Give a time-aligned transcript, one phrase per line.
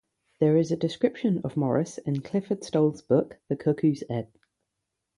[0.39, 4.29] There is a description of Morris in Clifford Stoll's book "The Cuckoo's Egg".